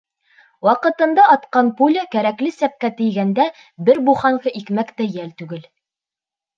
[0.67, 3.49] —Ваҡытында атҡан пуля кәрәкле сәпкә тейгәндә
[3.91, 5.67] бер буханка икмәк тә йәл түгел!